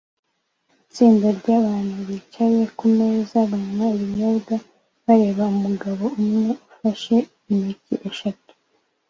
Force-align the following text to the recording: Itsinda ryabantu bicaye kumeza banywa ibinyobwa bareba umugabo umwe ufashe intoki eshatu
Itsinda 0.83 1.27
ryabantu 1.39 1.97
bicaye 2.07 2.61
kumeza 2.77 3.37
banywa 3.51 3.85
ibinyobwa 3.95 4.55
bareba 5.05 5.43
umugabo 5.55 6.03
umwe 6.19 6.47
ufashe 6.73 7.15
intoki 7.49 7.95
eshatu 8.09 8.51